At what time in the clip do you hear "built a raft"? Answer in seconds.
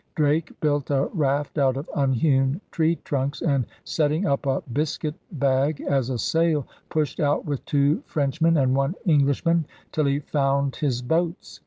0.61-1.59